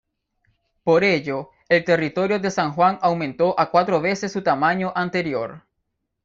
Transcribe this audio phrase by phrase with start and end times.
[0.83, 5.63] Por ello, el territorio de San Juan aumentó a cuatro veces su tamaño anterior.